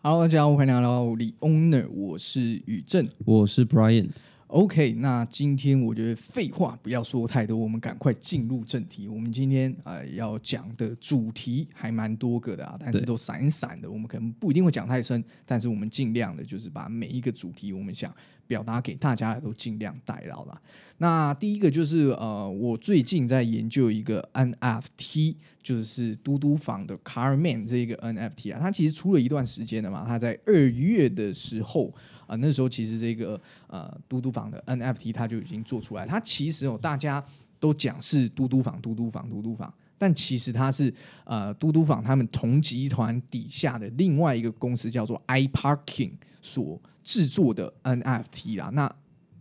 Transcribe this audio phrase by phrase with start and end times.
[0.00, 3.08] Hello，大家好，欢迎来到李 Owner，我是宇正。
[3.24, 9.08] 我是 Brian，OK，那今天我觉得废话不要说太多，我们赶快进入正题。
[9.08, 18.14] 我们今天呃要讲的主题还蛮多个的啊，但是都散散的，我们可能不一定会讲太深，但是我们尽量的就是把每一个主题我们想
[18.48, 20.60] 表达给大家的都尽量带到啦。
[20.96, 31.94] 那第一个就是呃，我最近在研究一个 NFT，就是嘟嘟房的 Carman 这个 NFT 啊，它其实出了一段时间了嘛，它在二月的时候
[32.26, 37.24] 啊、那时候其实这个呃嘟嘟房的 NFT 它就已经做出来，它其实哦大家
[37.60, 39.72] 都讲是嘟嘟房、嘟嘟房、嘟嘟房。
[39.96, 40.92] 但其实它是
[41.24, 48.68] 呃嘟嘟房他们同集团底下的另外一个公司叫做 iParking 所制作的 NFT 啦。
[48.74, 48.86] 那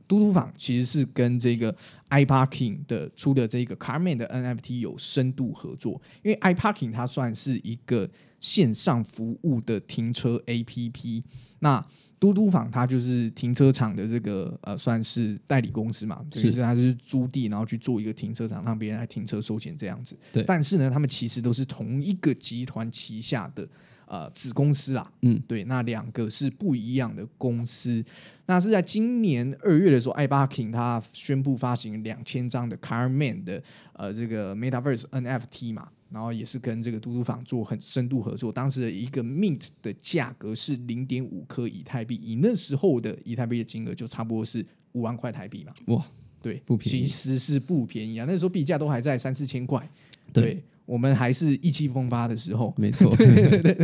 [0.08, 1.76] 嘟嘟坊其实是跟这个
[2.10, 11.22] iParking 的出的这个 Carman 的 NFT 有深度合作，因为 iParking 它算是一个线上服务的停车 APP，
[11.60, 11.86] 那
[12.18, 20.18] 嘟嘟坊它就是停车场的这个呃算是代理公司嘛，等于是是它就是租地，然后去做一个停车场，让别人来停车收钱这样子。
[20.32, 23.68] 对但是呢，他们其实都是同一个集团旗下的
[24.08, 25.12] 呃子公司啦。
[25.22, 28.04] 嗯，对，那两个是不一样的公司。
[28.48, 33.62] 那是在今年二月的时候，艾巴 King 他宣布发行两千张的 Carman 的
[33.94, 38.50] 呃这个 Metaverse NFT 嘛，然后也是跟这个嘟嘟坊做很深度合作。
[38.50, 45.74] 当时的一个 Mint 的价格是零点五颗以太币，以那时候的以太币的金额就差不多是五万块台币嘛。
[45.88, 46.06] 哇，
[46.42, 48.26] 对，不便宜其实是不便宜啊。
[48.26, 49.90] 那时候币价都还在三四千块，
[50.32, 53.14] 对我们还是意气风发的时候，没错，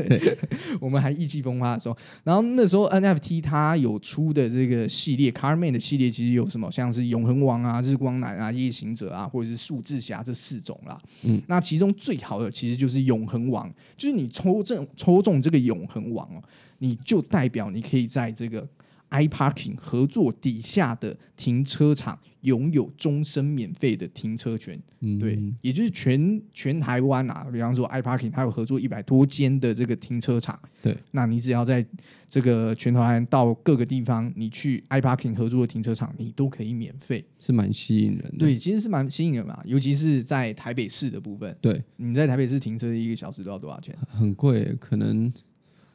[0.80, 10.98] 我们还意气风发的时候，然后那时候 NFT 它有出的这个系列 Carman 的系列，其实有什么像是永恒王啊、日光男啊、夜行者啊，或者是数字侠这四种啦。
[11.24, 16.42] 嗯，那其中最好的其实就是永恒王，就是你抽中抽中这个永恒王哦，
[16.80, 18.66] 你就代表你可以在这个
[19.14, 24.82] iParking 合作底下的停车场拥有终身免费的停车权。
[25.02, 30.60] 嗯，对，也就是全全台湾啊，比方说 iParking，它有合作一百多间的这个停车场。
[30.82, 31.86] 对，那你只要在
[32.28, 37.24] 这个全台湾到各个地方，你去 iParking 合作的停车场，你都可以免费。
[37.40, 38.38] 是蛮吸引人的。
[38.40, 41.56] 对，其实是蛮吸引人嘛，尤其是在台北市的部分。
[41.62, 43.96] 对，你在台北市停车一个小时都要多少钱？
[44.08, 45.32] 很贵，可能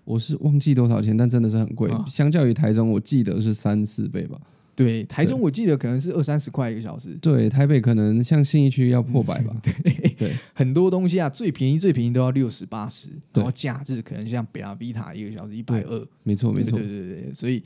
[0.09, 2.03] 我是忘记多少钱，但真的是很贵啊。
[2.09, 4.41] 相较于台中，我记得是三四倍吧。
[4.75, 7.11] 对，台中我记得可能是二三十块一个小时。
[7.21, 9.55] 对，台北可能像信义区要破百吧。
[10.17, 16.09] 对，很多东西啊，最便宜最便宜都要六十八十，对然后假日可能像北拉比塔一个小时一百二。
[16.23, 17.63] 没错没错对，对对对，所以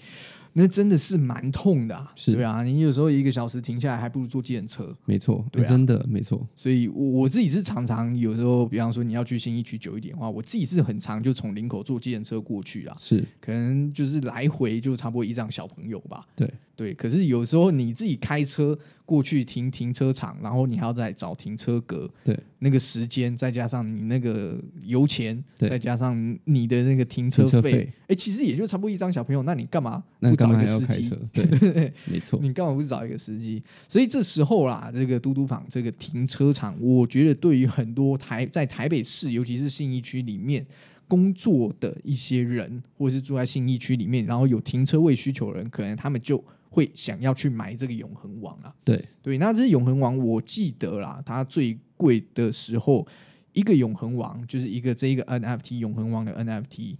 [0.54, 4.94] 那真的是蛮痛的、啊，是对啊，你有时候一个小时停下来，还不如坐计程车。
[5.06, 6.46] 没错，对真的没错。
[6.54, 16.26] 所以我我自己是常常有时候，比方说你要去新一区久一点的话，我自己是很常就从林口坐计程车过去啊，是，可能就是来回就差不多一张小朋友吧。
[16.36, 18.78] 对对，可是有时候你自己开车
[19.12, 25.68] 过去停停车场，然后你还要再找停车格，对，那个时间再加上你那个油钱，对。
[25.68, 27.92] 再加上你的那个停车费。
[28.08, 31.10] 哎，其实也就差不多一张小朋友，那你干嘛不找一个司机？
[31.30, 32.40] 对，没错。
[32.40, 33.62] 你干嘛不找一个司机？
[33.86, 40.66] 所以这时候啦，这个嘟嘟坊这个停车场，我觉得对于很多台在台北市，尤其是信义区里面
[41.06, 48.74] 工作的一些人，或者是住在信义区里面，然后有停车位需求的人，可能他们就会想要去买这个永恒王啊。
[48.82, 53.06] 对，对，那这永恒王，我记得啦，它最贵的时候，
[53.52, 56.96] 一个永恒王就是一个这一个 NFT 永恒王的 NFT，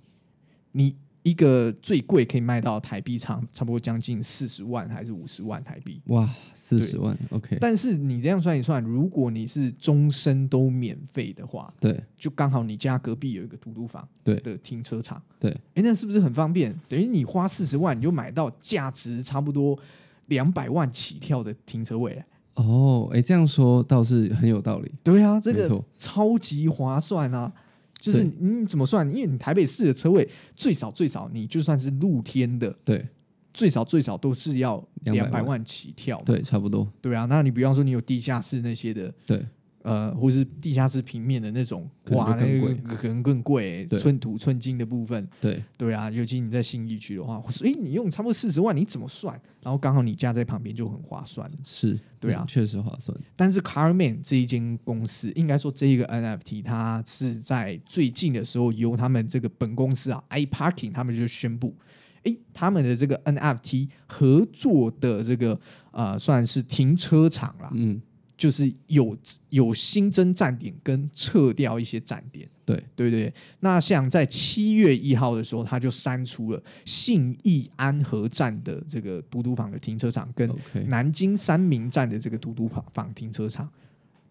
[0.72, 6.00] 你一个最贵可以卖到台币差差不多将近四十万还是五十万台币。
[6.06, 16.74] 哇，四十万，OK，但是你这样算一算，如果你是终身都免费的话，对就刚好你家隔壁有一个嘟嘟房对的停车场，对，哎，那是不是很方便？
[16.88, 19.78] 等于你花四十万，你就买到价值差不多
[20.26, 22.20] 两百万起跳的停车位。
[22.54, 24.90] 哦，哎，这样说倒是很有道理。
[25.02, 27.52] 对啊，这个超级划算啊！
[28.02, 29.06] 就是你怎么算？
[29.14, 33.06] 因为你台北市的车位最少最少，你就算是露天的，对
[33.54, 36.20] 最少最少都是要两百万起跳。
[36.26, 36.90] 对，差不多。
[37.00, 39.46] 对啊，那你比方说你有地下室那些的，对
[39.82, 49.40] 呃，或是地下室平面的那种，哇，那个可能更贵、欸，寸土寸金的部分，对对啊，尤其你在新义区的话，所以你用差不多四十万，你怎么算？
[49.62, 51.50] 然后刚好你家在旁边就很划算。
[51.64, 53.16] 是，对啊嗯确实划算。
[53.36, 61.74] 但是 Carman 这一间公司，应该说这一个 NFT，它是在最近的时候由他们这个本公司啊 iParking 他们就宣布，
[62.24, 65.58] 诶，他们的这个 NFT 合作的这个
[65.90, 68.00] 呃算是停车场啦，嗯，
[68.42, 69.16] 就是有
[69.50, 72.48] 有新增站点跟撤掉一些站点。
[72.64, 80.52] 对对对，那像在七月一号的时候，他就删除了信义安和站的这个嘟嘟房的停车场，跟
[80.88, 83.68] 南京三明站的这个嘟嘟房房停车场，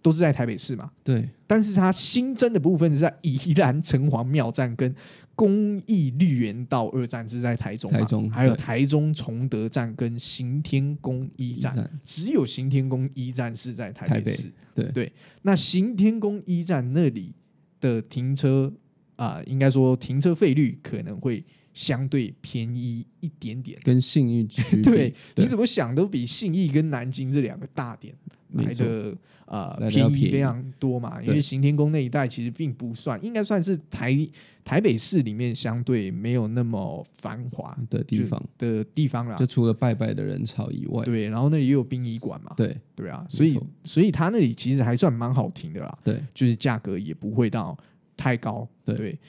[0.01, 0.91] 都是在台北市嘛。
[1.05, 4.93] 对但是它新增的部分是在宜兰城隍庙站跟
[5.41, 11.99] 公益绿园道二站是在台中嘛，台中还有台中崇德站跟行天宫一站，站。
[12.03, 14.51] 只有行天宫一站是在台台北北市。
[14.75, 14.91] 对。
[14.91, 15.11] 对，
[15.41, 17.33] 那行天宫一站那里
[17.79, 18.71] 的停车
[19.15, 23.79] 啊、应该说停车费率可能会相对便宜一点点。
[23.83, 28.13] 跟信义区比 对，你怎么想都比信义跟南京这两个大点
[28.53, 29.15] 来的
[29.45, 31.35] 呃来得要便宜非常多嘛，因对。
[31.35, 34.17] 为行天宫那一带其实并不算，应该算是台
[34.63, 39.37] 台北市里面相对没有那么繁华的地方，的地方啦。
[39.37, 39.45] 就。
[39.45, 42.75] 除了拜拜的人潮以外，对，然后那里也有殡仪馆嘛，对。
[42.95, 46.21] 对啊，所以所以他那里其实还算蛮好停的啦，对。
[46.33, 47.77] 就是价格也不会到
[48.17, 48.95] 太高，对。
[48.95, 49.19] 对。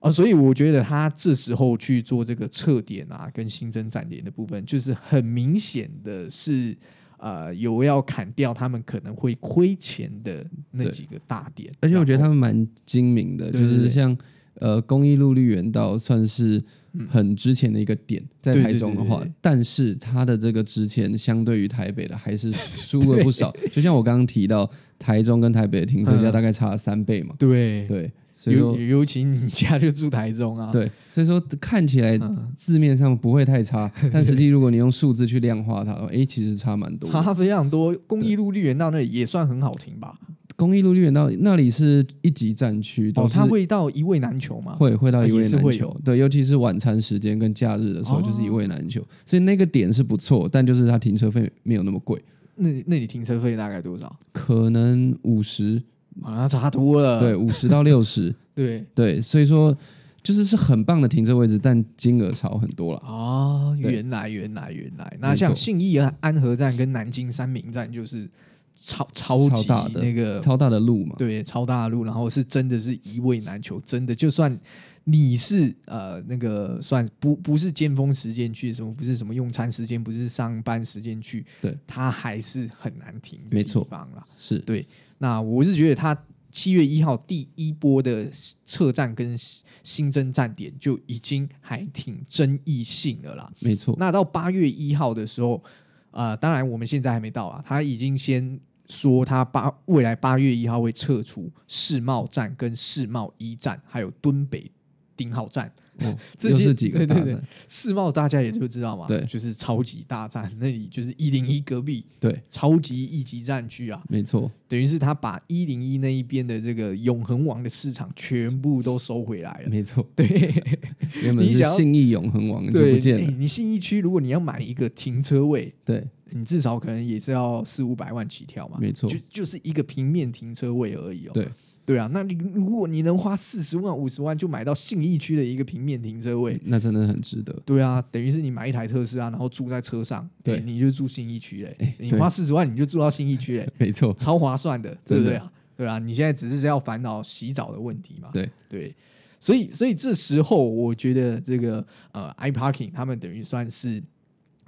[0.00, 6.76] 啊，所以我觉得他这时候去做这个测点啊，跟新增站点的部分，就是很明显的是，
[7.18, 11.72] 呃，有要砍掉他们可能会亏钱的那几个大点。
[11.80, 14.16] 而且我觉得他们蛮精明的，就是像
[14.54, 16.62] 呃公益路绿园道算是
[17.08, 23.54] 很值钱的一个点，在台中的话对对对，但是它的这个值钱相对于台北的还是输 了不少。
[23.72, 24.68] 就像我刚刚提到，
[24.98, 28.80] 台中跟台北的停车价嗯大概差了三倍嘛，对，对，所以尤说。
[28.80, 37.10] 尤其你家就住台中啊，对，所以说看起来嗯字面上不会太差， 但实际如果你用数字去量化它，哎，其实差蛮多。
[37.10, 37.92] 差非常多。
[38.06, 40.14] 公益路绿园道那里也算很好停吧？
[40.54, 44.74] 公益路绿园道那里是一级战区，哦，它会到一位难求吗？
[44.76, 52.20] 会会到一位难求对，尤其是晚餐时间跟假日的时候，哦就是一位难求，所以那个点是不错，但就是它停车费没有那么贵，
[52.56, 54.16] 那那你停车费大概多少？
[54.32, 55.80] 可能五十，
[56.22, 57.18] 啊，那差多了。
[57.18, 59.76] 对，五十到六十， 对，对，所以说
[60.22, 63.00] 就是是很棒的停车位置，但金额少很多了。
[63.04, 68.28] 哦，原来原来原来，那像信义安安和站跟南京三明站就是
[68.74, 74.56] 超超级超大的那个超大的路嘛，对超大的路，然后是真的是一位难求，真的就算
[75.04, 84.26] 你是呃那个算不不是尖峰时间去，什么不是什么用餐时间，不是上班时间去，对，它还是很难停的地没错方啦。
[84.36, 84.58] 是。
[84.58, 84.86] 对，
[85.18, 86.16] 那我是觉得他
[86.50, 88.30] 七月一号第一波的
[88.64, 89.36] 撤站跟
[89.82, 93.52] 新增站点就已经还挺争议性的啦。
[93.60, 95.62] 没错，那到八月一号的时候，
[96.10, 104.70] 呃，当然我们现在还没到啊，他已经先说他八未来八月一号会撤出世贸站跟世贸一站，还有敦北
[105.18, 105.70] 顶好站。
[106.00, 107.36] 哦， 这些又是几个对对对。
[107.66, 109.20] 世贸大家也就知道嘛，对。
[109.26, 119.68] 就是超级大战，那里就是一零一隔壁对，超级一级战区啊，没错，等于是他把一零一那一边的这个永恒王的市场全部都收回来了。
[119.68, 120.26] 没错，对。
[121.20, 129.10] 原本是信义永恒王就对，不见了，哎你信义区如果你要买一个停车位，对，你至少可能也是要四五百万起跳嘛，没错。
[129.10, 131.30] 就就是一个平面停车位而已哦。
[131.34, 131.48] 对
[131.88, 145.50] 对啊，那你如果你能花四十万、五十万就买到信义区的一个平面停车位，那真的很值得，对啊，等于是你买一台特斯拉，然后住在车上，对哎你就住信义区嘞，你花四十万你就住到信义区嘞， 没错，超划算的，对不对啊？
[145.74, 148.28] 对啊，你现在只是要烦恼洗澡的问题嘛？
[148.34, 148.94] 对对，
[149.40, 151.82] 所以所以这时候我觉得这个
[152.12, 154.02] 呃 iParking 他们等于算是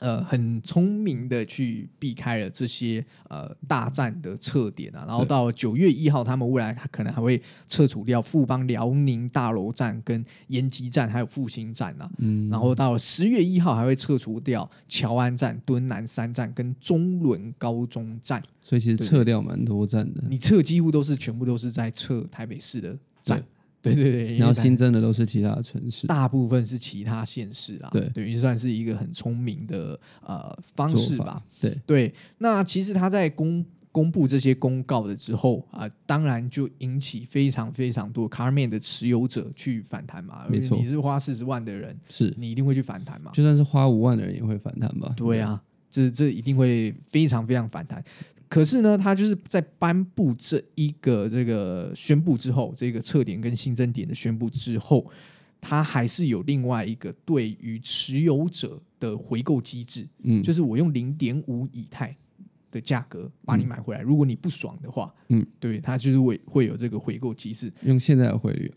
[0.00, 18.42] 呃很聪明的去避开了这些呃大战的撤点啊，然后到了九月一号，他们未来可能还会撤除掉富邦辽宁大楼站、跟延吉站还有复兴站啊，嗯，然后到了十月一号还会撤除掉乔安站、敦南三站跟中仑高中站。
[18.62, 23.42] 所以其实撤掉蛮多站的，你撤几乎都是全部都是在撤台北市的站，
[23.82, 40.46] 对对对，然后新增的都是其他的城市，大部分是其他县市啊，对等于算是一个很聪明的呃方式吧对，对，那其实他在公公布这些公告的之后啊、当然就引起非常非常多 Carman 的持有者去反弹嘛。
[40.48, 43.32] 没错你是花四十万的人，是，你一定会去反弹嘛。
[43.32, 45.12] 就算是花五万的人也会反弹吧？
[45.16, 45.60] 对啊，
[45.90, 48.02] 这这一定会非常非常反弹。
[48.48, 55.08] 可是呢，他就是在颁布这一个这个宣布之后，这个撤点跟新增点的宣布之后，
[55.60, 62.16] 他还是有另外一个对于持有者的回购机制，嗯，就是我用零点五以太
[62.72, 67.72] 的价格把你买回来，如果你不爽的话，嗯，对，他就是会会有这个回购机制。
[67.82, 68.72] 用现在的汇率，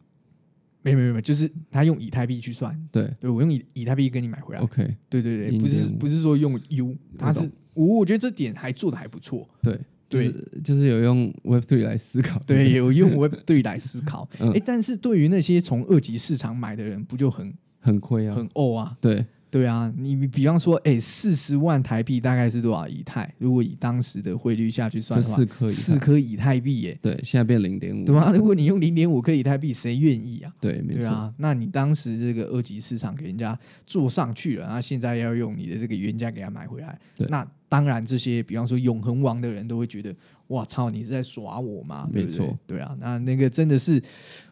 [0.84, 3.12] 没有没有没有，就是他用以太币去算，对。
[3.20, 10.28] 对我用以以太币跟你买回来，，OK，对对对，不是不是说用 U，他是我我觉得这点还做的还不错，对，对。
[10.28, 14.30] 就是就是有用 Web Three 来思考，对，有用 Web Three 来思考。
[14.34, 18.96] 哎、 嗯但是对于那些从二级市场买的人，不就很很亏啊，很哦啊？
[19.02, 23.32] 对，对啊，你你比方说，哎，四十万台币大概是多少以太？
[23.38, 28.32] 如果以当时的汇率下去算的话，四颗以太四颗以太币耶，对，现在变零点五，对吧？
[28.36, 30.52] 如果你用零点五颗以太币，谁愿意啊？
[30.60, 33.56] 对，没错，对啊，那你当时这个二级市场给人家
[33.86, 40.16] 做上去了，那现在要用你的这个原价给他买回来，对那当然这些比方说永恒王的人都会觉得，
[40.48, 42.10] 哇操，你是在耍我吗？
[42.12, 44.02] 没错，对啊，那那个真的是，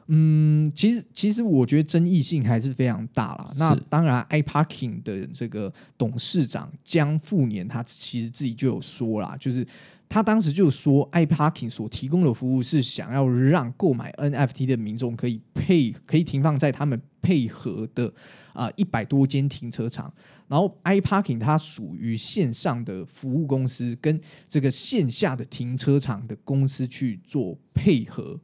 [0.07, 3.53] 嗯，其实其实我觉得争议性还是非常大啦。
[3.55, 9.65] 那当然，iParking 的这个董事长江富年他其实自己就有说啦，就是。
[10.13, 18.13] 他当时就说，iParking 所提供的服务是想要让购买 NFT 的民众可以配可以停放在他们配合的
[18.51, 20.13] 啊一百多间停车场，
[20.49, 28.37] 然后 iParking 它属于线上的服务公司，跟这个线下的停车场的公司去做配合，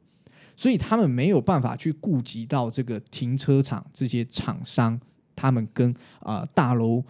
[0.58, 5.00] 所以他们没有办法去顾及到这个停车场这些厂商，
[5.36, 7.00] 他们跟啊、大楼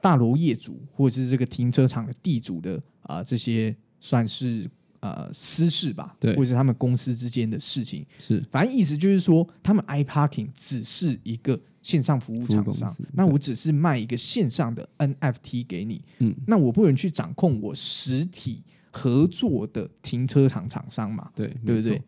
[0.00, 6.36] 大楼业主或者是这个停车场的地主的啊、这些算是呃私事吧，对。
[6.36, 8.06] 或者是他们公司之间的事情。
[8.20, 8.40] 是。
[8.52, 18.62] 反正意思就是说，他们 iParking 只是一个线上服务厂商那我只是卖一个线上的 NFT 给你，嗯，那我不能去掌控我实体
[18.92, 22.00] 合作的停车场厂商嘛，对，对不对？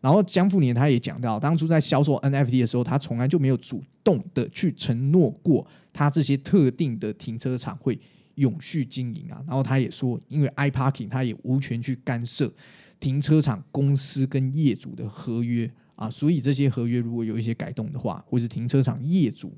[0.00, 7.98] 然后江富年他也讲到，当初在销售 NFT 的时候，他从来就没有主动的去承诺过他这些特定的停车场会
[8.36, 9.42] 永续经营啊。
[9.46, 12.52] 然后他也说，因为 iParking 他也无权去干涉
[13.00, 19.52] 停车场公司跟业主的合约啊，所以这些合约如果有一些改动的话，或是停车场业主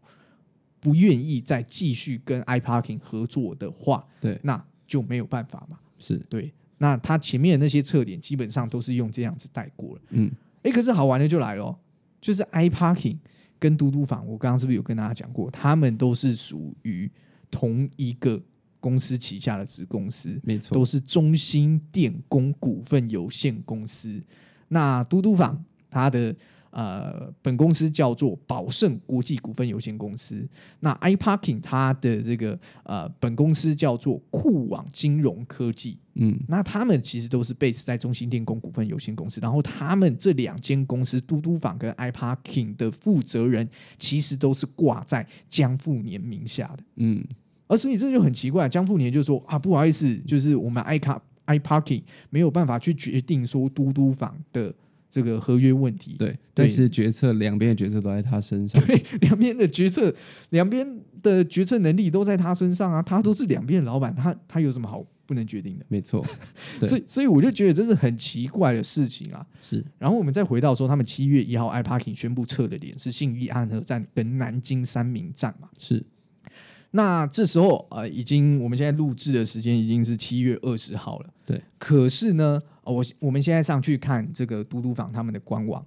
[0.80, 5.78] 不愿意再继续跟 iParking 合作的话，对，那就没有办法嘛。
[5.99, 6.50] 是，对，
[6.83, 10.03] 那他前面的那些测点基本上都是用这样子带过了。
[10.09, 10.31] 嗯，
[10.63, 11.79] 哎，可是好玩的就来了哦，
[12.23, 13.19] 就是 iParking
[13.59, 17.11] 跟嘟嘟房，我刚刚是不是有跟大家讲过，他们都是属于
[17.51, 18.43] 同一个
[18.81, 24.19] 公司旗下的子公司，没错，都是中兴电工股份有限公司。
[24.69, 26.35] 那嘟嘟房它的
[26.71, 30.49] 呃本公司叫做宝盛国际股份有限公司，
[30.81, 35.99] 那 iParking 它的这个呃本公司叫做酷网金融科技。
[36.15, 47.25] 嗯，那他们其实都是 base 在中兴电工股份有限公司，然后他们这两间公司嘟嘟坊跟 iParking 的负责人其实都是挂在江富年名下的，嗯，
[47.69, 54.75] 而所以这就很奇怪，江富年就说啊，不好意思，就是我们 i 卡 iParking 没有办法去决定说嘟嘟坊的
[55.11, 60.14] 这个合约问题，对，但是决策两边的决策都在他身上，对， 两边的决策，
[60.50, 60.87] 两边
[61.21, 65.85] 的决策能力都在他身上啊，他都是两边的老板，他他有什么好不能决定的？
[65.88, 66.25] 没错，
[66.87, 69.45] 所以所以我就觉得这是很奇怪的事情啊。
[69.61, 75.69] 是，然后我们再回到说，他们七月一号 iParking 宣布撤的点是信义安和站跟南京三明站嘛。
[75.79, 76.05] 是，
[76.92, 81.30] 那这时候呃，已经我们现在录制的时间已经是七月二十号了。
[81.47, 85.85] 对，可是呢，呃我我们现在上去看这个嘟嘟坊他们的官网，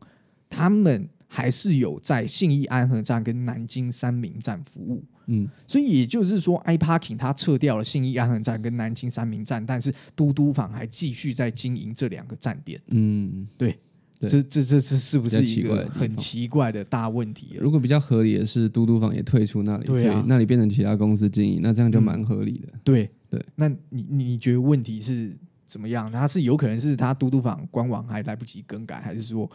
[0.50, 5.03] 他们还是有在信义安和站跟南京三明站服务。
[5.27, 12.81] 嗯，所以也就是说，iParking 它撤掉了信义安和站跟南京三明站，但是嘟嘟坊还继续在经营这两个站点。
[12.88, 13.79] 嗯，对
[14.27, 17.58] 这这这这是不是一个很奇怪的大问题？
[17.60, 22.68] 如果比较合理的是，嘟嘟坊也退出那里，对啊所以那里变成其他公司经营，那这样就蛮合理的。
[22.84, 26.12] 对对，那你你你觉得问题是怎么样？
[26.12, 29.50] 它是有可能是他嘟嘟坊官网还来不及更改，还是说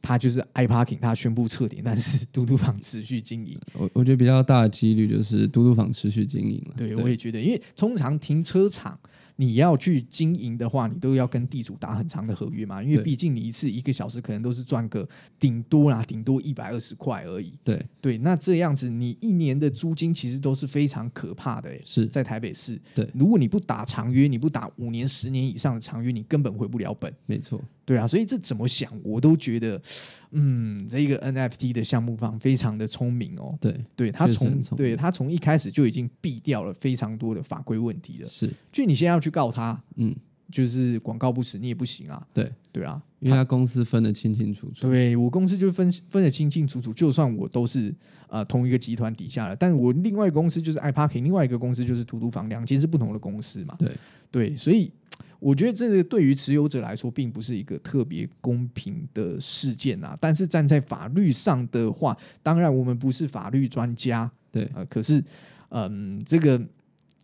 [0.00, 3.58] 他就是 iParking 他宣布撤点，但是嘟嘟坊持续经营？
[3.74, 6.74] 我我觉得比较大的几率就是嘟嘟坊持续经营了。
[6.76, 8.98] 对，我也觉得，因为通常停车场
[9.42, 17.52] 你要去经营的话，你都要跟地主打很长的合约嘛，因为毕竟你一次一个小时可能都是赚个顶多啦，顶多一百二十块而已。
[17.64, 22.80] 对，对，那这样子你一年的租金其实都是非常可怕的、欸，是在台北市。
[22.94, 27.12] 对如果你不打长约，你不打五年、十年以上的长约，你根本回不了本。
[27.26, 27.60] 没错，
[27.92, 29.80] 对啊，所以这怎么想，我都觉得，
[30.30, 33.54] 嗯，这个 NFT 的项目方非常的聪明哦。
[33.60, 38.28] 对，对他从对他从一开始就已经避掉了非常多的法规问题了。
[38.28, 40.14] 是，就你现在要去告他，嗯，
[40.50, 42.26] 就是广告不实，你也不行啊。
[42.32, 44.88] 对，对啊，因为他公司分得清清楚楚。
[44.88, 47.94] 对我公司就分分得清清楚楚，就算我都是
[48.28, 53.76] 呃同一个集团底下的，但是我另外一个公司就是 iParking，另外一个公司就是图图房，两其实是不同的公司嘛。
[53.78, 53.92] 对
[54.30, 54.90] 对，所以
[55.42, 60.16] 我觉得这个对于持有者来说，并不是一个特别公平的事件啊。
[60.20, 65.22] 但是站在法律上的话，当然我们不是法律专家，对，呃，可是
[65.70, 66.62] 嗯，这个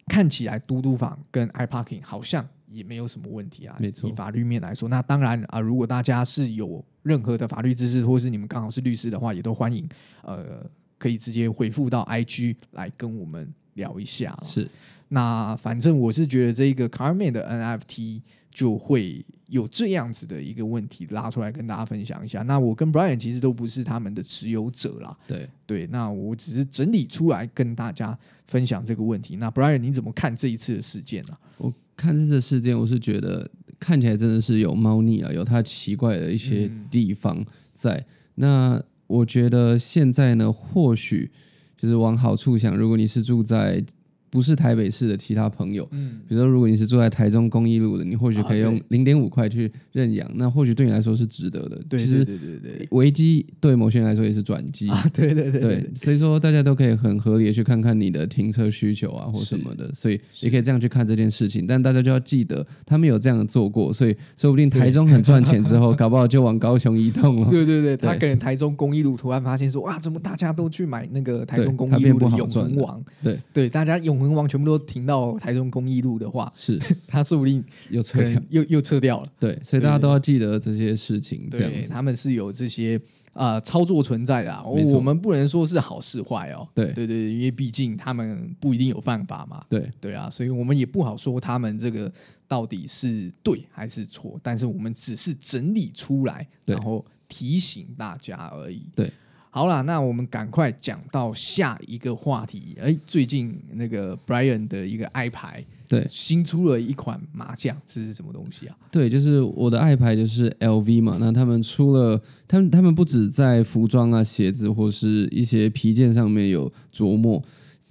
[0.06, 3.76] 看起来嘟嘟房跟 iParking 好像也没有什么问题啊。
[3.78, 9.88] 没错以法律面来说，那当然啊，如果大家是有任何的法律知识，或是你们刚好是律师的话，也都欢迎
[10.22, 13.48] 呃可以直接回复到 IG 来跟我们
[13.78, 14.68] 聊一下啦是
[15.08, 18.20] 那反正我是觉得这个 Carmen 的 NFT
[18.52, 22.42] 就会有这样子的一个问题拉出来跟大家分享一下。
[22.42, 25.48] 那我跟 Brian 其实都不是他们的持有者啦，对。
[25.64, 29.36] 对，那我只是整理出来跟大家分享这个问题。
[29.36, 37.42] 那 Brian 你怎么看这一次的事件呢、我看这次事件，我是觉得看起来真的是有猫腻啊，有它奇怪的一些嗯地方
[37.72, 38.04] 在。
[38.34, 41.30] 那我觉得现在呢，或许
[41.78, 43.82] 就是往好处想，如果你是住在
[44.30, 51.80] 不是台北市的其他朋友，嗯，比如说如果你是住在台中公益路的，你或许可以啊用零点五块去认养，那或许对你来说是值得的。
[51.88, 54.88] 对其实对对对对危机对某些人来说也是转机。
[54.88, 61.66] 啊，对对对对，所以说大家都可以很合理的去看看你的停车需求啊，或什么的，所以也可以这样去看这件事情。
[61.66, 67.50] 但大家就要记得，他们有这样做过，所以 说不定台中很赚钱之后，搞不好就往高雄移动了。
[67.50, 73.02] 对对对，他对可能台中公益路突然发现说，哇，怎么大家都去买那个台中公益路的永恒王？
[73.22, 78.42] 对，对，大家永恒王全部都停到台中公益路的话，是 他说不定又撤掉。
[78.50, 79.26] 又又撤掉了。
[79.38, 81.90] 对，所以大家都要记得这些事情，这样对，子。
[81.90, 83.00] 他们是有这些
[83.32, 86.68] 呃操作存在的、啊，我们不能说是好是坏哦。
[86.74, 89.64] 对对对，因为毕竟他们不一定有犯法嘛。
[89.68, 92.12] 对，对啊，所以我们也不好说他们这个
[92.46, 98.82] 到底是对还是错，但是我们只是整理出来，然后提醒大家而已。
[98.94, 99.12] 对，
[99.50, 102.76] 好啦，那我们赶快讲到下一个话题。
[102.80, 108.76] 哎，最近那个 Brian 的一个爱牌，对新出了一款麻将，这是什么东西啊？
[108.90, 117.42] 对，就是我的爱牌就是 LV 嘛，那他们出了，他们他们不止在服装啊、鞋子或是一些皮件上面有琢磨。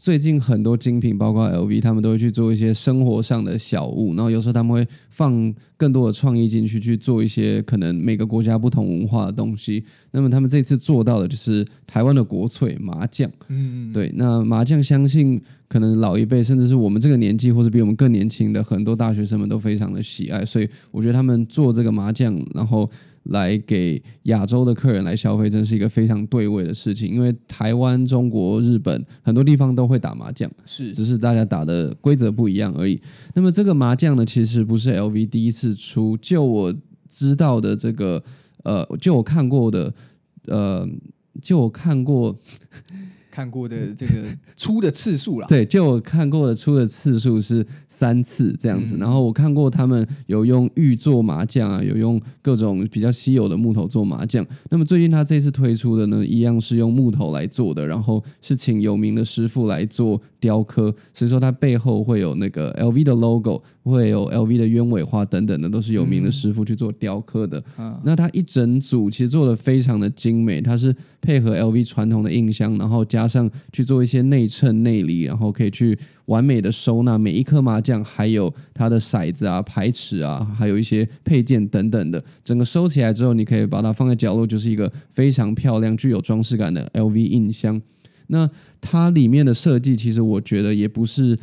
[0.08, 9.84] 最近很多精品，包括 LV，他们都会去做一些生活上的小物，然后有时候他们会放更多的创意进去，去做一些可能每个国家不同文化的东西。
[10.12, 13.30] 那么他们这次做到的就是台湾的国粹麻将。
[13.50, 22.90] 嗯，对，那麻将相信可能老一辈，甚至是我们这个年纪，或者比我们更年轻的很多大学生们都非常的喜爱，所以我觉得他们做这个麻将，然后
[23.30, 27.12] 来给亚洲的客人来消费，真是一个非常对味的事情。
[27.12, 33.02] 因为台湾、中国、日本很多地方都会打麻将，是只是大家打的规则不一样而已。
[33.34, 36.74] 那么这个麻将呢，其实不是 LV 第一次出，就我
[37.10, 38.24] 知道的这个，
[38.64, 39.94] 呃，就我看过的，
[40.46, 40.88] 呃，
[41.42, 42.38] 就我看过。
[43.38, 44.14] 看过的这个
[44.56, 45.46] 出的次数啦。
[45.48, 54.44] 对，就我看过的出的次数是三次这样子，嗯然后我看过他们有用玉做麻将啊，有用各种比较稀有的木头做麻将。
[54.72, 67.64] 那么最近他这次推出的呢，一样是用木头来做的，然后是请有名的师傅来做雕刻，所以说它背后会有那个 LV 的 logo，会有 LV 的鸢尾花等等的，都是有名的师傅去做雕刻的。
[67.78, 87.82] 嗯，那它一整组其实做的非常的精美，它是配合 LV 传统的印箱，然后加上去做一些内衬内里，然后可以去完美的收纳每一颗麻将，还有它的骰子啊、牌尺啊，还有一些配件等等的，整个收起来之后，你可以把它放在角落，就是一个非常漂亮、具有装饰感的 LV 印箱。
[88.28, 91.38] 那它里面的设计，其实我觉得也不是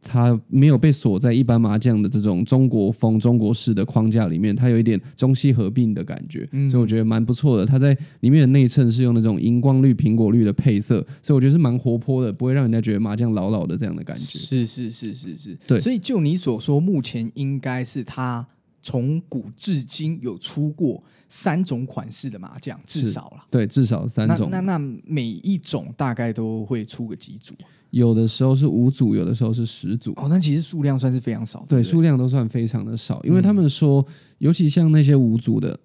[0.00, 7.66] 它没有被锁在一般麻将的这种中国风、中国式的框架里面，它有一点中西合并的感觉，嗯所以我觉得蛮不错的。
[7.66, 14.38] 它在里面的内衬是用那种荧光绿、苹果绿的配色，所以我觉得是蛮活泼的，不会让人家觉得麻将老老的这样的感觉。
[14.38, 18.46] 是是是是是，对所以就你所说，目前应该是它
[18.80, 23.44] 从古至今有出过三种款式的麻将，至少了。
[23.50, 27.54] 对，至少三种，那那那每一种大概都会出个几组
[27.90, 30.12] 有的时候是五组，有的时候是十组。
[30.16, 34.04] 哦，那其实数量算是非常少，对，不数量都算非常的少，因为嗯他们说，
[34.38, 35.78] 尤其像那些五组的，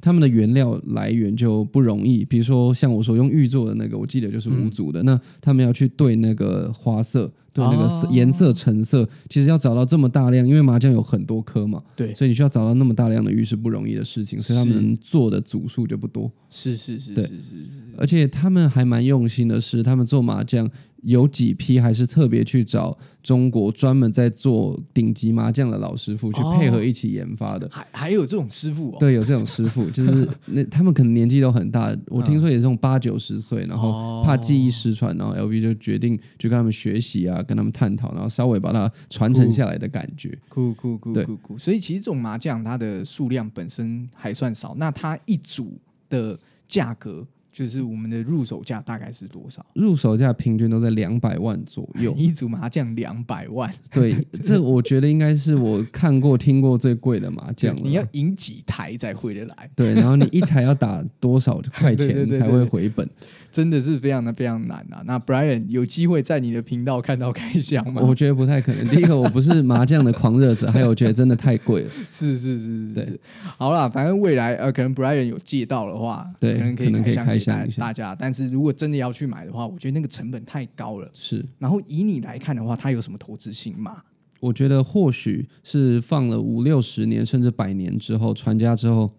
[0.00, 2.24] 他们的原料来源就不容易。
[2.24, 16.30] 比如说像我说用玉做的那个，我记得就是五组的，那他们要去对那个花色，对那个颜色、成色，其实要找到这么大量，因为麻将有很多颗嘛，对，所以你需要找到那么大量的玉是不容易的事情，所以他们做的组数就不多。
[16.48, 17.24] 是是是对。
[17.24, 20.68] 是是是，而且他们还蛮用心的是，他们做麻将
[21.02, 27.68] 有几批还是特别去找中国专门在做顶级麻将的老师傅去配合一起研发的。
[27.70, 40.36] 还还有这种师傅哦，对，有这种师傅，就是那他们可能年纪都很大，我听说也是这种八九十岁，然后怕记忆失传，然后 LV 就决定去跟他们学习啊，跟他们探讨，然后稍微把它传承下来的感觉。
[40.48, 49.64] 酷酷酷酷酷，所以其实这种麻将它的数量本身还算少，那它一组的价格就是我们的入手价大概是多少？
[49.74, 52.14] 入手价平均都在两百万左右。
[52.18, 57.82] 一组麻将两百万，对， 这我觉得应该是我看过、听过最贵的麻将了。
[57.82, 59.70] 你要赢几台才回得来？
[59.74, 63.08] 对，然后你一台要打多少块钱才会回本？
[63.52, 65.02] 真的是非常的非常难啊！
[65.04, 68.00] 那 Brian 有机会在你的频道看到开箱吗？
[68.00, 68.86] 我觉得不太可能。
[68.86, 71.90] 第一个，我不是麻将的狂热者， 还有我觉得真的太贵了。
[72.10, 73.20] 是是是是。
[73.58, 76.60] 好啦，反正未来呃，可能 Brian 有借到的话，对可
[76.90, 78.14] 能可以开下大大家。
[78.14, 81.10] 但是如果真的要去买的话，我觉得那个成本太高了。
[81.14, 84.02] 是，然后以你来看的话，它有什么投资性吗？
[84.38, 89.10] 我觉得或许是放了五六十年甚至百年之后，传家之后，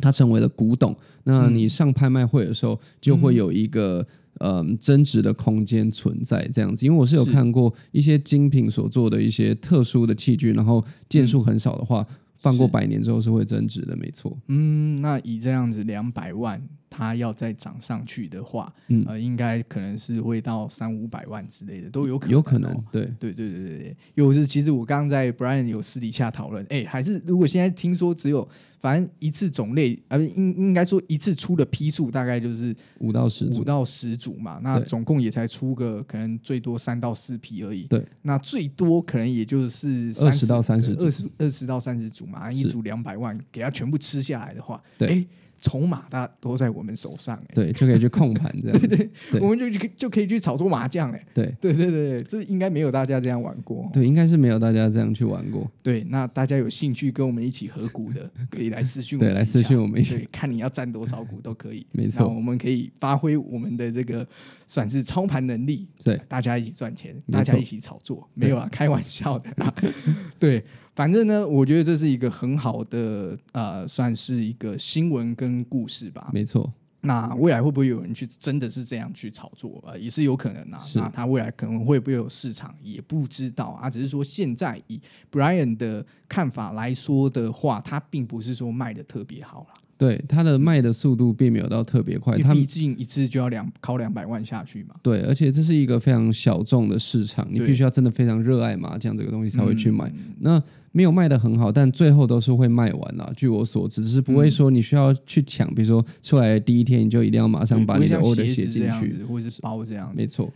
[0.00, 0.94] 它成为了古董。
[1.22, 4.06] 那你上拍卖会的时候，就会有一个。
[4.40, 12.04] 嗯，增值的空间存在这样子，因为我是有看过一些精品所做的一些特殊的器具，然后件数很少的话，
[12.44, 14.36] 放过百年之后是会增值的，没错。
[14.48, 22.84] 嗯，那以这样子两百万，它要再涨上去的话，嗯呃，应该可能是会到三五百万之类的，都有可能、有可能哦。
[22.92, 28.46] 对，对对对对对，又是其实我刚刚在 Brian 有私底下讨论，哎，还是如果现在听说只有
[28.84, 37.84] 反正一次种类，啊，应应该说一次出的批数大概就是五到十，五到十组嘛，那总共也才出个可能最多三到四批而已。
[37.84, 45.08] 对，那最多可能也就是二十到三十二十二十到三十组嘛，一组两百万，给它全部吃下来的话，对。
[45.08, 45.26] 哎，
[45.64, 49.10] 筹码大都在我们手上，哎，对，就可以去控盘这样 对。
[49.32, 53.88] 对我们就就就可以去炒作麻将，哎，对对对对，这应该没有大家这样玩过。
[53.90, 55.66] 对，应该是没有大家这样去玩过。
[55.82, 60.16] 对，那大家有兴趣跟我们一起合股的， 可以来私讯我对，们，来私讯我们一下。
[60.16, 61.86] 对，看你要占多少股都可以。
[61.92, 64.26] 没错我们可以发挥我们的这个
[64.66, 69.74] 算是操盘能力，对，大家一起赚钱，大家一起炒作，没有啊，开玩笑的啦。
[70.38, 70.62] 对，
[70.94, 76.30] 反正呢，我觉得这是一个很好的呃，算是一个新闻跟故事吧。
[76.32, 79.82] 没错，那未来会不会有人去真的是这样去炒作？
[79.86, 80.80] 呃，也是有可能啊。
[80.94, 83.90] 那他未来可能会不会有市场，也不知道啊。
[83.90, 85.00] 只是说现在以
[85.32, 94.94] Brian 的看法来说的话，他并不是说卖的特别好啦，对它的卖的速度并没有到特别快，它因为毕竟一次就要两靠两百万下去嘛。
[95.02, 100.08] 对，而且这是一个非常小众的市场，你必须要真的非常热爱麻将这个东西才会去买。
[100.10, 100.62] 嗯那
[100.96, 103.28] 没有卖的很好，但最后都是会卖完啦。
[103.36, 109.24] 据我所知，只是不会说你需要去抢，比如说出来的第一天你就一定要马上把你的不会像 order 鞋写进去。
[109.24, 110.24] 或者是包这样子没。
[110.24, 110.48] 错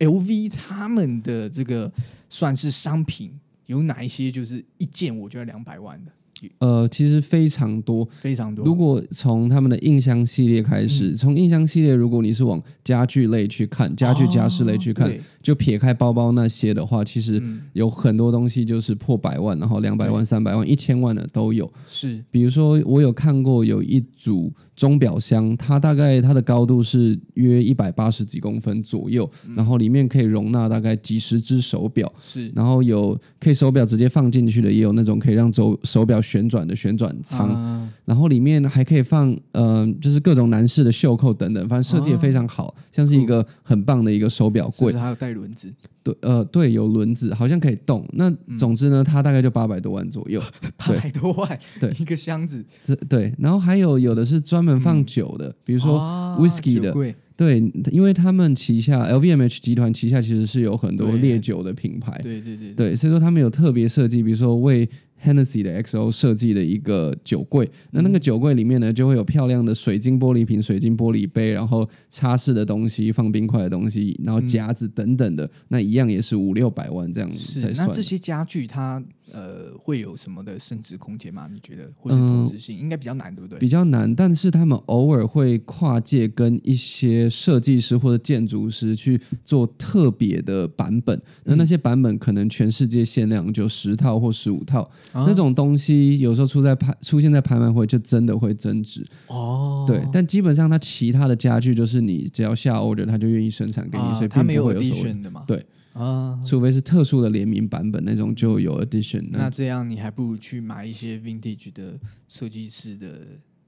[0.00, 1.90] ，LV 他们的这个
[2.28, 3.30] 算是商品
[3.66, 4.28] 有哪一些？
[4.28, 6.10] 就是一件我觉得两百万的
[6.58, 8.06] 呃，其实非常多。
[8.20, 8.66] 非常多。
[8.66, 15.10] 如果从他们的印象系列开始，嗯从印象系列，如果你是往家具类去看，家具家饰类去看，
[15.44, 17.60] 就撇开包包那些的话，其实嗯。
[17.74, 21.70] 有很多东西就是破百万，然后两百万、三百万、一千万的都有。
[21.86, 22.22] 是。
[22.30, 29.54] 比如说，我有看过有一组钟表箱，它大概它的高度是约一百八十几公分左右，嗯。
[29.54, 32.50] 然后里面可以容纳大概几十只手表，是。
[32.54, 37.92] 然后有可以手表直接放进去的，也有那种可以让手手表旋转的旋转舱，啊。
[38.04, 44.92] 然后里面还可以放呃，就是各种男士的袖扣等等，反正设计也非常好，像是一个很棒的一个手表柜。
[44.92, 45.02] 是是。
[45.02, 45.70] 还有带轮子？
[46.02, 48.08] 对，呃，对，有轮子，好像可以动。
[48.14, 50.40] 那嗯总之呢，它大概就八百多万左右。
[50.78, 57.58] 八百多万， 对一个箱子，这对，然后还有有的是专门放酒的，比如说啊 whisky 的啊对，
[57.90, 64.88] 因为他们旗下 LVMH 集团旗下其实是有很多烈酒的品牌，对对对对，所以说他们有特别设计，比如说为
[65.24, 77.72] Hennessy 的 XO 设计的一个酒柜，那那个酒柜里面呢，就会有漂亮的水晶玻璃瓶、水晶玻璃杯，然后擦拭的东西、放冰块的东西，然后夹子等等的，那一样也是五六百万这样是。
[77.76, 79.02] 那这些家具它
[79.34, 81.48] 呃会有什么的升值空间吗？
[81.52, 83.58] 你觉得，或是投嗯资性、应该比较难，对不对？
[83.58, 95.24] 比较难，但是他们偶尔会跨界跟一些设计师或者建筑师去做特别的版本，那那些版本可能全世界限量就十套或十五套，啊。
[95.26, 99.04] 那种东西有时候出在拍出现在拍卖会就真的会增值。
[99.26, 105.14] 哦，对，但基本上它其他的家具就是你只要下 order，他就愿意生产给你，所以并啊它没有不会有所谓。
[105.14, 105.42] 的嘛？
[105.46, 105.64] 对
[105.94, 113.20] 啊，除非是特殊的联名版本那种就有 edition 那这样你还不如去买一些 vintage 的设计师的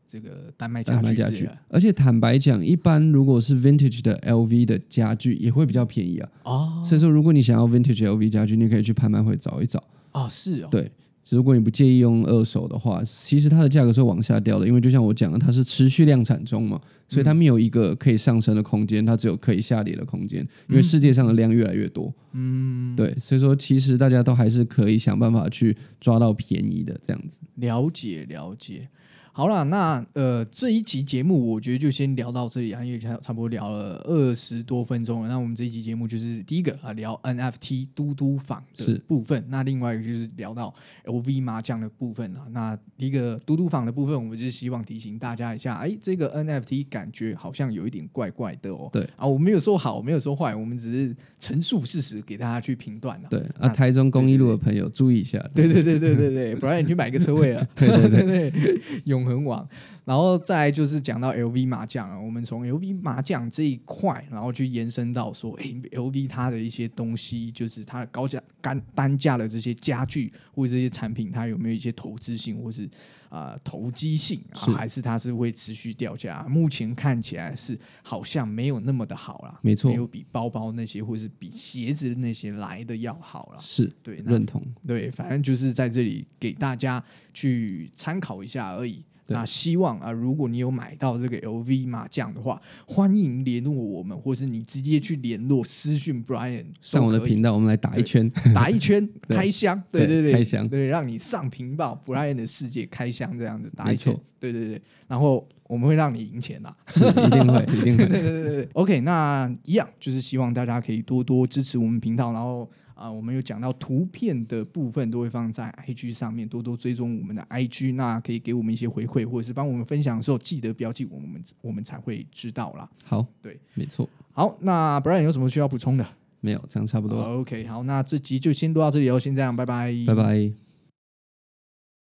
[0.08, 6.28] 这个丹麦家具而且坦白讲，一般如果是 vintage 的 LV 的家具也会比较便宜啊。
[6.44, 6.82] 哦。
[6.84, 9.82] 所以说，如果你想要 vintage LV 家具，你可以去拍卖会找一找。
[10.12, 10.90] 哦是哦，对，
[11.30, 22.14] 如果你不介意用二手的话，其实它的价格是往下掉的，因为就像我讲的，它是持续量产中嘛，所以它没有一个可以上升的空间，它只有可以下跌的空间，因为世界上的量越来越多。
[22.32, 27.40] 嗯，对，所以说其实大家都还是可以想办法去抓到便宜的这样子。
[27.56, 28.88] 了解了解。
[29.36, 35.28] 好了，那呃这一集节目我觉得就先聊到这里啊，因为差差不多聊了二十多分钟了。
[35.28, 42.46] 那我们这一集节目就是第一个啊聊 NFT 嘟嘟坊的部分，那另外一个就是聊到 LV 麻将的部分啊。
[42.50, 48.88] 那第一个嘟嘟坊的部分，我们就是希望提醒大家一下，哎，这个 NFT 感觉好像有一点怪怪的哦。
[48.90, 53.28] 对啊，我没有说好，我没有说坏，我们只是陈述事实给大家去评断的。
[53.28, 55.38] 对啊，台中公益路的朋友注意一下。
[55.54, 57.68] 对对对对对对，不然你去买个车位啊。
[57.74, 59.68] 对对对对，永恒网。
[60.04, 72.84] 然后再就是讲到 LV 麻将啊，我们从 LV 麻将这一块，然后去延伸到说，哎，LV 它的一些东西，就是它的高价单单价的这些家具或者这些产品，它有没有一些投资性或是
[73.28, 76.46] 啊、呃投机性啊，还是它是会持续掉价？
[76.48, 83.58] 目前看起来是好像没有那么的好啦，没错没有比包包那些或是比鞋子那些来的要好啦。
[83.60, 84.62] 是对，认同。
[84.86, 87.02] 对，反正就是在这里给大家
[87.34, 89.02] 去参考一下而已。
[89.26, 98.30] 对那希望啊，如果你有买到这个 LV 麻将的话，欢迎联络我们，或是你直接去联络私讯 Brian 上我的频道，我们来打一圈。
[98.54, 106.76] 打一圈 对开箱，对对对对，开箱对，让你上频道 Brian 的世界开箱这样子打一圈，对对对，然后我们会让你赢钱啦。
[106.86, 108.06] 是一定会，一定会。
[108.06, 122.88] 对对对对，OK，那一样就是希望大家可以多多支持我们频道，然后啊、我们有讲到图片的部分都会放在 IG 上面，多多追踪我们的 IG，那可以给我们一些回馈，或者是帮我们分享的时候记得标记我们，我们才会知道啦。
[123.04, 126.06] 好，对，没错，好，那 Brian 有什么需要补充的
[126.40, 127.18] 没有这样差不多。
[127.20, 130.65] ？OK，好，那这集就先录到这里哦，先这样，拜拜，拜拜。